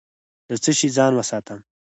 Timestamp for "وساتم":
1.15-1.59